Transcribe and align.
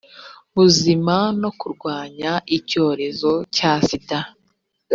buzima 0.55 1.15
no 1.41 1.49
kurwanya 1.59 2.31
icyorezo 2.57 3.31
cya 3.55 3.71
sida 3.87 4.19